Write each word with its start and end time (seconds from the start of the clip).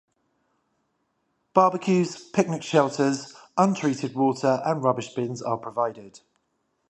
Barbeques, 1.55 2.33
picnic 2.33 2.63
shelters, 2.63 3.35
untreated 3.55 4.15
water 4.15 4.59
and 4.65 4.83
rubbish 4.83 5.13
bins 5.13 5.43
are 5.43 5.57
provided. 5.59 6.21